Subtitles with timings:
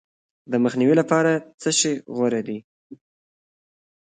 [0.51, 1.31] د مخنیوي لپاره
[1.61, 2.57] څه شی غوره دي؟